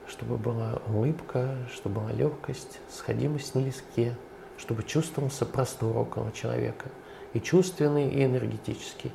чтобы 0.07 0.37
была 0.37 0.81
улыбка, 0.87 1.55
чтобы 1.73 2.01
была 2.01 2.11
легкость, 2.11 2.79
сходимость 2.89 3.55
на 3.55 3.59
листке, 3.59 4.15
чтобы 4.57 4.83
чувствовался 4.83 5.45
простор 5.45 5.95
около 5.97 6.31
человека, 6.31 6.85
и 7.33 7.39
чувственный, 7.39 8.09
и 8.09 8.23
энергетический, 8.23 9.11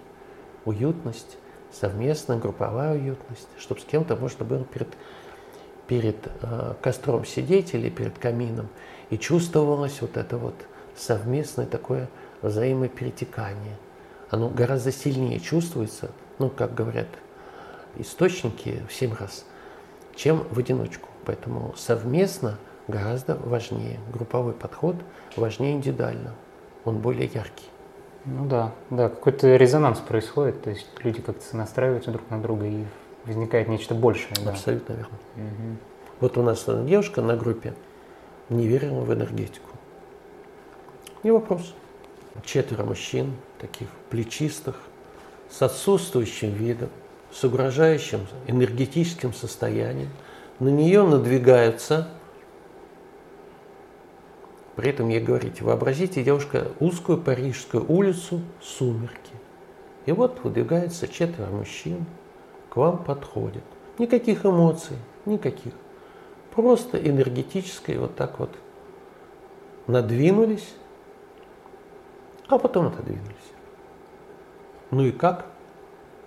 уютность, 0.64 1.38
совместная 1.72 2.38
групповая 2.38 2.94
уютность, 2.94 3.48
чтобы 3.58 3.80
с 3.80 3.84
кем-то 3.84 4.16
можно 4.16 4.44
было 4.44 4.64
перед, 4.64 4.88
перед 5.86 6.16
э, 6.42 6.74
костром 6.80 7.24
сидеть 7.24 7.74
или 7.74 7.90
перед 7.90 8.18
камином, 8.18 8.68
и 9.10 9.18
чувствовалось 9.18 10.00
вот 10.00 10.16
это 10.16 10.36
вот 10.38 10.54
совместное 10.96 11.66
такое 11.66 12.08
взаимоперетекание. 12.42 13.76
Оно 14.30 14.48
гораздо 14.48 14.92
сильнее 14.92 15.40
чувствуется, 15.40 16.10
ну, 16.38 16.50
как 16.50 16.74
говорят 16.74 17.08
источники, 17.96 18.82
в 18.88 18.92
семь 18.92 19.14
раз– 19.14 19.44
чем 20.18 20.44
в 20.50 20.58
одиночку. 20.58 21.08
Поэтому 21.24 21.74
совместно 21.76 22.58
гораздо 22.88 23.36
важнее. 23.36 24.00
Групповой 24.12 24.52
подход 24.52 24.96
важнее 25.36 25.74
индивидуально. 25.74 26.34
Он 26.84 26.98
более 26.98 27.26
яркий. 27.26 27.66
Ну 28.24 28.44
да, 28.46 28.72
да, 28.90 29.08
какой-то 29.08 29.56
резонанс 29.56 30.00
происходит, 30.00 30.62
то 30.62 30.70
есть 30.70 30.86
люди 31.02 31.22
как-то 31.22 31.56
настраиваются 31.56 32.10
друг 32.10 32.28
на 32.30 32.42
друга 32.42 32.66
и 32.66 32.84
возникает 33.24 33.68
нечто 33.68 33.94
большее. 33.94 34.34
Да. 34.44 34.50
Абсолютно 34.50 34.92
верно. 34.92 35.18
Угу. 35.36 35.76
Вот 36.20 36.36
у 36.36 36.42
нас 36.42 36.64
девушка 36.66 37.22
на 37.22 37.36
группе 37.36 37.74
не 38.50 38.66
верила 38.66 39.00
в 39.00 39.14
энергетику. 39.14 39.70
Не 41.22 41.30
вопрос. 41.30 41.74
Четверо 42.44 42.84
мужчин, 42.84 43.34
таких 43.58 43.88
плечистых, 44.10 44.76
с 45.50 45.62
отсутствующим 45.62 46.52
видом, 46.52 46.90
с 47.32 47.44
угрожающим 47.44 48.26
энергетическим 48.46 49.32
состоянием, 49.32 50.10
на 50.60 50.68
нее 50.68 51.02
надвигаются. 51.02 52.08
При 54.76 54.90
этом 54.90 55.08
ей 55.08 55.20
говорите, 55.20 55.64
вообразите, 55.64 56.22
девушка, 56.22 56.68
узкую 56.80 57.18
парижскую 57.18 57.84
улицу, 57.90 58.40
сумерки. 58.60 59.32
И 60.06 60.12
вот 60.12 60.40
выдвигается 60.42 61.08
четверо 61.08 61.50
мужчин, 61.50 62.06
к 62.70 62.76
вам 62.76 63.04
подходят. 63.04 63.64
Никаких 63.98 64.46
эмоций, 64.46 64.96
никаких. 65.26 65.72
Просто 66.54 66.98
энергетическое 66.98 67.98
вот 67.98 68.14
так 68.16 68.38
вот 68.38 68.50
надвинулись, 69.86 70.74
а 72.48 72.58
потом 72.58 72.86
отодвинулись. 72.86 73.36
Ну 74.90 75.04
и 75.04 75.12
как? 75.12 75.46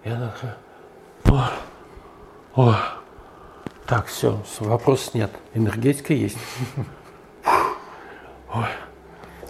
И 0.03 0.09
она 0.09 0.29
такая, 0.29 0.57
о, 1.25 1.49
о. 2.55 2.75
Так, 3.85 4.05
все, 4.07 4.41
вопрос 4.59 5.13
нет. 5.13 5.31
Энергетика 5.53 6.13
есть. 6.13 6.37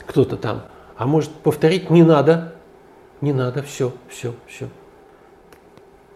Кто-то 0.08 0.38
там. 0.38 0.64
А 0.98 1.06
может 1.06 1.32
повторить 1.32 1.90
не 1.90 2.04
надо? 2.04 2.56
Не 3.22 3.34
надо, 3.34 3.64
все, 3.64 3.94
все, 4.10 4.34
все. 4.48 4.68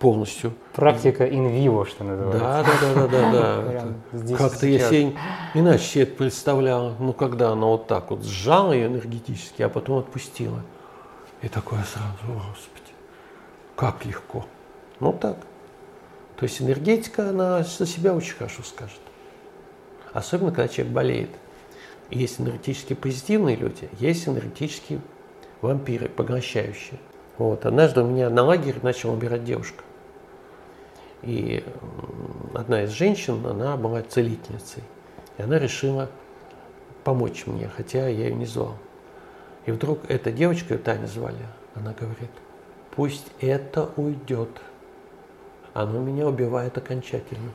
Полностью. 0.05 0.53
Практика 0.73 1.25
in 1.25 1.51
vivo, 1.51 1.83
что 1.87 2.03
называется. 2.03 2.39
Да, 2.39 2.63
да, 2.63 3.07
да, 3.07 3.31
да, 3.31 3.87
да. 4.11 4.37
Как-то 4.37 4.67
я 4.67 4.87
себе 4.87 5.17
иначе 5.55 6.03
это 6.03 6.15
представляла. 6.15 6.93
Ну, 6.99 7.11
когда 7.11 7.49
она 7.49 7.65
вот 7.65 7.87
так 7.87 8.11
вот 8.11 8.23
сжала 8.23 8.71
ее 8.71 8.85
энергетически, 8.85 9.63
а 9.63 9.69
потом 9.69 9.97
отпустила. 9.97 10.61
И 11.41 11.47
такое 11.47 11.83
сразу, 11.91 12.17
господи, 12.23 12.93
как 13.75 14.05
легко. 14.05 14.45
Ну 14.99 15.11
так. 15.11 15.37
То 16.37 16.43
есть 16.43 16.61
энергетика, 16.61 17.29
она 17.29 17.63
за 17.63 17.87
себя 17.87 18.13
очень 18.13 18.35
хорошо 18.35 18.61
скажет. 18.61 18.99
Особенно, 20.13 20.51
когда 20.51 20.67
человек 20.67 20.93
болеет. 20.93 21.29
Есть 22.11 22.39
энергетически 22.39 22.93
позитивные 22.93 23.55
люди, 23.55 23.89
есть 23.99 24.27
энергетические 24.27 24.99
вампиры, 25.61 26.09
поглощающие. 26.09 26.99
Вот. 27.39 27.65
Однажды 27.65 28.03
у 28.03 28.07
меня 28.07 28.29
на 28.29 28.43
лагере 28.43 28.79
начала 28.83 29.13
умирать 29.13 29.43
девушка. 29.43 29.83
И 31.25 31.63
одна 32.53 32.83
из 32.83 32.91
женщин, 32.91 33.45
она 33.45 33.75
была 33.77 34.01
целительницей. 34.01 34.83
И 35.37 35.41
она 35.41 35.59
решила 35.59 36.09
помочь 37.03 37.45
мне, 37.45 37.67
хотя 37.67 38.07
я 38.07 38.27
ее 38.27 38.35
не 38.35 38.45
звал. 38.45 38.75
И 39.65 39.71
вдруг 39.71 39.99
эта 40.07 40.31
девочка, 40.31 40.75
ее 40.75 40.79
Таня 40.79 41.07
звали, 41.07 41.45
она 41.73 41.93
говорит, 41.93 42.31
пусть 42.95 43.27
это 43.41 43.89
уйдет 43.97 44.49
оно 45.75 45.99
меня 45.99 46.25
убивает 46.25 46.77
окончательно. 46.77 47.51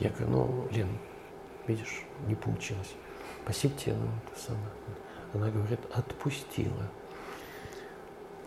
Я 0.00 0.10
говорю, 0.10 0.30
ну, 0.30 0.68
Лен, 0.72 0.88
видишь, 1.68 2.04
не 2.26 2.34
получилось. 2.34 2.92
Спасибо 3.44 3.74
тебе, 3.78 3.94
ну, 3.94 4.08
это 4.26 4.42
самое. 4.42 4.66
Она 5.32 5.48
говорит, 5.48 5.78
отпустила. 5.94 6.90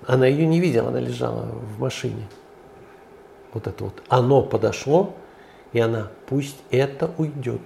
Она 0.06 0.28
ее 0.28 0.46
не 0.46 0.60
видела, 0.60 0.90
она 0.90 1.00
лежала 1.00 1.46
в 1.46 1.80
машине. 1.80 2.28
Вот 3.54 3.68
это 3.68 3.84
вот. 3.84 4.04
Оно 4.10 4.42
подошло, 4.42 5.16
и 5.72 5.80
она, 5.80 6.12
пусть 6.28 6.58
это 6.72 7.12
уйдет. 7.18 7.62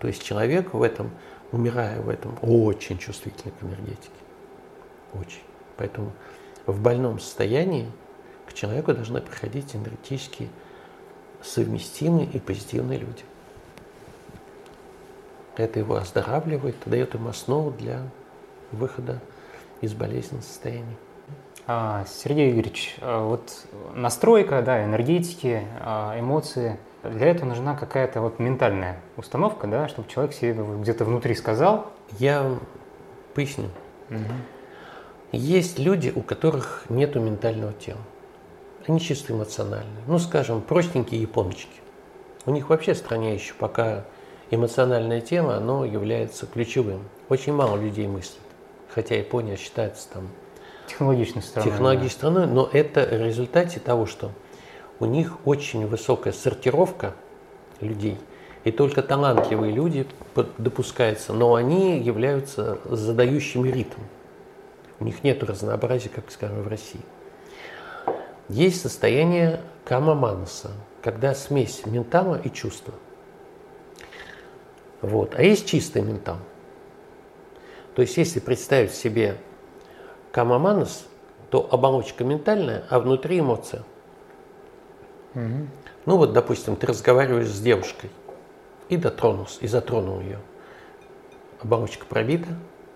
То 0.00 0.08
есть 0.08 0.22
человек 0.22 0.74
в 0.74 0.82
этом, 0.82 1.10
умирая 1.52 2.00
в 2.00 2.08
этом, 2.08 2.38
очень 2.42 2.98
чувствительный 2.98 3.52
к 3.58 3.62
энергетике. 3.62 4.10
Очень. 5.14 5.42
Поэтому 5.76 6.12
в 6.66 6.80
больном 6.80 7.20
состоянии 7.20 7.90
к 8.46 8.54
человеку 8.54 8.92
должны 8.94 9.20
приходить 9.20 9.74
энергетически 9.74 10.48
совместимые 11.42 12.26
и 12.26 12.38
позитивные 12.38 12.98
люди. 12.98 13.22
Это 15.56 15.80
его 15.80 15.96
оздоравливает, 15.96 16.76
дает 16.86 17.14
ему 17.14 17.28
основу 17.28 17.70
для 17.72 18.02
выхода 18.72 19.20
из 19.80 19.92
болезненного 19.92 20.42
состояния. 20.42 20.96
А, 21.68 22.04
Сергей 22.08 22.50
Игоревич, 22.50 22.96
а 23.00 23.24
вот 23.24 23.66
настройка, 23.94 24.62
да, 24.62 24.84
энергетики, 24.84 25.62
а, 25.80 26.18
эмоции, 26.18 26.78
для 27.04 27.28
этого 27.28 27.46
нужна 27.46 27.76
какая-то 27.76 28.20
вот 28.20 28.40
ментальная 28.40 29.00
установка, 29.16 29.68
да, 29.68 29.86
чтобы 29.86 30.08
человек 30.08 30.34
себе 30.34 30.56
где-то 30.80 31.04
внутри 31.04 31.36
сказал. 31.36 31.86
Я 32.18 32.58
поясню. 33.34 33.68
Угу. 34.10 34.18
Есть 35.32 35.78
люди, 35.78 36.12
у 36.12 36.22
которых 36.22 36.86
нет 36.88 37.14
ментального 37.14 37.72
тела 37.72 38.00
они 38.88 39.00
чисто 39.00 39.32
эмоциональные. 39.32 40.02
Ну, 40.06 40.18
скажем, 40.18 40.62
простенькие 40.62 41.20
японочки. 41.20 41.80
У 42.46 42.50
них 42.50 42.70
вообще 42.70 42.94
в 42.94 42.98
стране 42.98 43.34
еще 43.34 43.54
пока 43.54 44.04
эмоциональная 44.50 45.20
тема, 45.20 45.56
оно 45.56 45.84
является 45.84 46.46
ключевым. 46.46 47.02
Очень 47.28 47.52
мало 47.52 47.76
людей 47.76 48.06
мыслит. 48.06 48.40
Хотя 48.88 49.16
Япония 49.16 49.56
считается 49.56 50.08
там 50.08 50.28
технологичной 50.88 51.42
страной. 51.42 51.70
Технологичной 51.70 52.34
да. 52.34 52.46
но 52.46 52.68
это 52.72 53.00
в 53.02 53.24
результате 53.24 53.80
того, 53.80 54.06
что 54.06 54.32
у 55.00 55.06
них 55.06 55.46
очень 55.46 55.86
высокая 55.86 56.32
сортировка 56.32 57.14
людей, 57.80 58.18
и 58.64 58.72
только 58.72 59.02
талантливые 59.02 59.72
люди 59.72 60.06
допускаются, 60.58 61.32
но 61.32 61.54
они 61.54 62.00
являются 62.00 62.78
задающими 62.84 63.68
ритм. 63.68 64.00
У 65.00 65.04
них 65.04 65.22
нет 65.22 65.44
разнообразия, 65.44 66.08
как, 66.08 66.30
скажем, 66.30 66.62
в 66.62 66.68
России. 66.68 67.00
Есть 68.48 68.80
состояние 68.80 69.60
кама 69.84 70.14
манаса. 70.14 70.70
когда 71.00 71.32
смесь 71.32 71.86
ментала 71.86 72.40
и 72.42 72.50
чувства. 72.50 72.92
Вот. 75.00 75.36
А 75.36 75.42
есть 75.42 75.66
чистый 75.66 76.02
ментал. 76.02 76.38
То 77.94 78.02
есть 78.02 78.16
если 78.16 78.40
представить 78.40 78.92
себе 78.92 79.36
камаманас, 80.38 81.04
то 81.50 81.68
оболочка 81.68 82.22
ментальная, 82.22 82.84
а 82.90 83.00
внутри 83.00 83.40
эмоция. 83.40 83.82
Угу. 85.34 85.66
Ну 86.06 86.16
вот, 86.16 86.32
допустим, 86.32 86.76
ты 86.76 86.86
разговариваешь 86.86 87.48
с 87.48 87.60
девушкой 87.60 88.10
и 88.88 88.96
дотронулся, 88.96 89.58
и 89.60 89.66
затронул 89.66 90.20
ее. 90.20 90.38
Оболочка 91.60 92.06
пробита, 92.06 92.46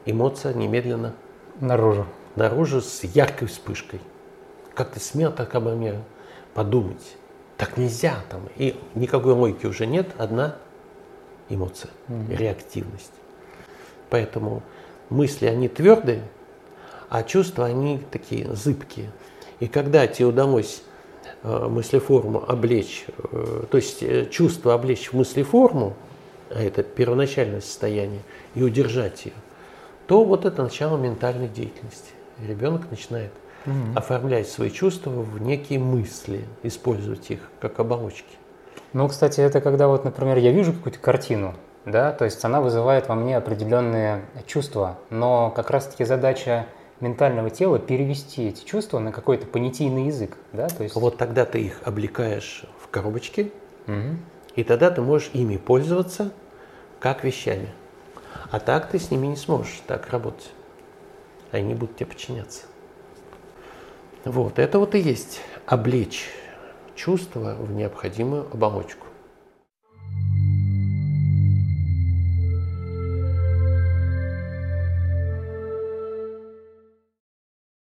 эмоция 0.07 0.55
немедленно 0.55 1.15
наружу. 1.59 2.07
Наружу 2.37 2.81
с 2.81 3.03
яркой 3.03 3.49
вспышкой. 3.49 4.01
Как 4.73 4.93
ты 4.93 5.01
смел 5.01 5.33
так 5.33 5.53
обо 5.57 5.73
мне 5.73 5.97
подумать? 6.55 7.17
Так 7.57 7.77
нельзя 7.77 8.19
там. 8.31 8.43
И 8.55 8.81
никакой 8.95 9.33
логики 9.33 9.67
уже 9.67 9.87
нет, 9.87 10.07
одна 10.17 10.59
эмоция, 11.49 11.91
угу. 12.07 12.31
реактивность. 12.31 13.13
Поэтому 14.11 14.63
мысли, 15.11 15.47
они 15.47 15.67
твердые, 15.67 16.23
а 17.13 17.25
чувства, 17.25 17.67
они 17.67 18.01
такие 18.11 18.55
зыбкие. 18.55 19.11
И 19.61 19.69
когда 19.69 20.07
тебе 20.07 20.29
удалось 20.29 20.83
э, 21.43 21.69
мыслеформу 21.69 22.43
облечь, 22.49 23.05
э, 23.31 23.65
то 23.71 23.77
есть 23.77 24.03
э, 24.03 24.31
чувство 24.31 24.73
облечь 24.73 25.13
в 25.13 25.13
мыслеформу, 25.13 25.95
а 26.49 26.63
это 26.63 26.83
первоначальное 26.83 27.61
состояние, 27.61 28.23
и 28.55 28.63
удержать 28.63 29.27
ее, 29.27 29.35
то 30.07 30.25
вот 30.25 30.47
это 30.47 30.63
начало 30.63 30.97
ментальной 30.97 31.49
деятельности. 31.49 32.13
Ребенок 32.49 32.91
начинает 32.91 33.33
угу. 33.67 33.75
оформлять 33.95 34.49
свои 34.49 34.71
чувства 34.71 35.11
в 35.11 35.39
некие 35.39 35.81
мысли, 35.81 36.47
использовать 36.63 37.31
их 37.31 37.41
как 37.61 37.79
оболочки. 37.79 38.39
Ну, 38.95 39.07
кстати, 39.07 39.43
это 39.43 39.61
когда 39.61 39.87
вот, 39.87 40.07
например, 40.07 40.39
я 40.39 40.51
вижу 40.51 40.73
какую-то 40.73 40.99
картину, 40.99 41.57
да, 41.85 42.13
то 42.13 42.25
есть 42.25 42.43
она 42.43 42.63
вызывает 42.63 43.09
во 43.09 43.17
мне 43.17 43.37
определенные 43.37 44.23
чувства, 44.47 44.99
но 45.11 45.51
как 45.51 45.71
раз-таки 45.71 46.07
задача 46.07 46.65
ментального 47.03 47.51
тела 47.51 47.79
перевести 47.79 48.49
эти 48.49 48.65
чувства 48.65 48.99
на 49.01 49.13
какой-то 49.13 49.47
понятийный 49.47 50.07
язык, 50.07 50.39
да, 50.53 50.69
то 50.69 50.85
есть... 50.85 50.95
Вот 50.95 51.19
тогда 51.19 51.45
ты 51.45 51.61
их 51.61 51.81
облекаешь 51.85 52.65
в 52.81 52.89
коробочки, 52.89 53.53
угу. 53.87 54.17
и 54.57 54.65
тогда 54.65 54.91
ты 54.91 55.03
можешь 55.03 55.31
ими 55.35 55.57
пользоваться 55.57 56.33
как 57.01 57.25
вещами. 57.25 57.69
А 58.51 58.61
так 58.61 58.89
ты 58.89 58.99
с 58.99 59.11
ними 59.11 59.27
не 59.27 59.37
сможешь 59.37 59.83
так 59.87 60.11
работать. 60.11 60.51
Они 61.51 61.75
будут 61.75 61.97
тебе 61.97 62.07
подчиняться. 62.07 62.63
Вот, 64.25 64.59
это 64.59 64.79
вот 64.79 64.95
и 64.95 65.01
есть 65.01 65.41
облечь 65.67 66.31
чувства 66.95 67.57
в 67.59 67.73
необходимую 67.73 68.47
оболочку. 68.53 69.07